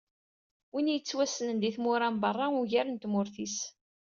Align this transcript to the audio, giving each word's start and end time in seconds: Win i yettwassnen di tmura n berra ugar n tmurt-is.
Win 0.73 0.87
i 0.91 0.93
yettwassnen 0.95 1.57
di 1.59 1.69
tmura 1.75 2.07
n 2.13 2.19
berra 2.23 2.47
ugar 2.59 2.87
n 2.89 2.97
tmurt-is. 2.97 3.57